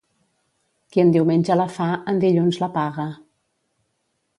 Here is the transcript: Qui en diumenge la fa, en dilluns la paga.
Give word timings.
Qui 0.95 1.03
en 1.03 1.11
diumenge 1.17 1.59
la 1.61 1.69
fa, 1.75 1.91
en 2.15 2.25
dilluns 2.27 2.61
la 2.67 2.75
paga. 2.79 3.11